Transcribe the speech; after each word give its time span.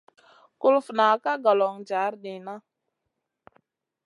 Kulufna 0.59 1.05
ka 1.23 1.33
golon 1.43 1.75
jar 1.89 2.13
niyna. 2.23 2.55